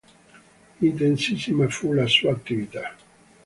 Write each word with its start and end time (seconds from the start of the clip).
Intensissima 0.79 1.67
fu 1.69 1.93
la 1.93 2.07
sua 2.07 2.31
attività. 2.31 2.95